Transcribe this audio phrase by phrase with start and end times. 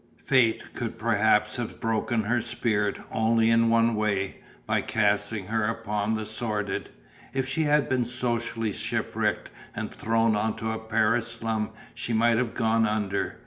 [0.17, 6.15] Fate could perhaps have broken her spirit only in one way, by casting her upon
[6.15, 6.89] the sordid.
[7.33, 12.55] If she had been socially shipwrecked and thrown onto a Paris slum she might have
[12.55, 13.37] gone under.